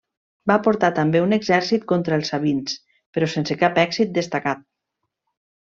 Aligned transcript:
Va 0.51 0.55
portar 0.67 0.89
també 0.99 1.21
un 1.25 1.35
exèrcit 1.37 1.85
contra 1.93 2.17
els 2.21 2.33
sabins, 2.35 2.79
però 3.19 3.31
sense 3.37 3.61
cap 3.65 3.81
èxit 3.87 4.17
destacat. 4.21 4.69